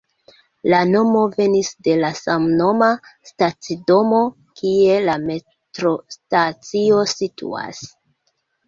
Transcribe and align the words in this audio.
La 0.73 0.77
nomo 0.93 1.19
venis 1.35 1.69
de 1.87 1.97
la 2.05 2.09
samnoma 2.21 2.89
stacidomo, 3.33 4.25
kie 4.63 4.99
la 5.07 5.21
metrostacio 5.29 7.09
situas. 7.17 7.89